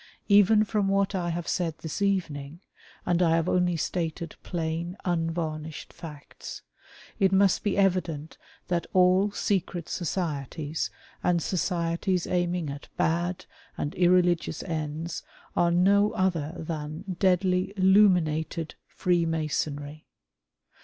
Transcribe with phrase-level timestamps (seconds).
[0.29, 2.61] Even from what I have said this evening—
[3.05, 6.63] and I have only stated plain, unvarnished facts—
[7.19, 10.89] it must be evident that all secret societies
[11.21, 13.45] and societies aiming at bad
[13.77, 15.21] and irreligious ends
[15.55, 20.07] are no other than deadly Illuminated Freemasonry.